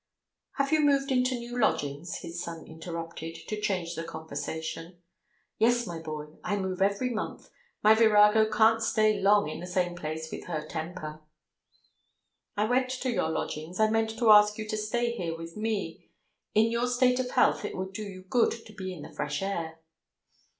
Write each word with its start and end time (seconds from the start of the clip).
"Have 0.53 0.71
you 0.71 0.79
moved 0.79 1.11
into 1.11 1.37
new 1.37 1.59
lodgings?" 1.59 2.21
his 2.23 2.41
son 2.43 2.65
interrupted, 2.65 3.35
to 3.47 3.61
change 3.61 3.93
the 3.93 4.03
conversation. 4.03 4.95
"Yes, 5.59 5.85
my 5.85 5.99
boy. 5.99 6.37
I 6.43 6.57
move 6.57 6.81
every 6.81 7.11
month. 7.11 7.51
My 7.83 7.93
virago 7.93 8.49
can't 8.49 8.81
stay 8.81 9.19
long 9.21 9.47
in 9.47 9.59
the 9.59 9.67
same 9.67 9.95
place 9.95 10.31
with 10.31 10.45
her 10.45 10.65
temper." 10.65 11.21
"I 12.57 12.65
went 12.65 12.89
to 12.89 13.11
your 13.11 13.29
lodgings, 13.29 13.79
I 13.79 13.91
meant 13.91 14.17
to 14.17 14.31
ask 14.31 14.57
you 14.57 14.67
to 14.69 14.75
stay 14.75 15.11
here 15.11 15.37
with 15.37 15.55
me. 15.55 16.09
In 16.55 16.71
your 16.71 16.87
state 16.87 17.19
of 17.19 17.29
health 17.29 17.63
it 17.63 17.77
would 17.77 17.93
do 17.93 18.01
you 18.01 18.23
good 18.23 18.53
to 18.65 18.73
be 18.73 18.95
in 18.95 19.03
the 19.03 19.11
fresh 19.13 19.43
air." 19.43 19.81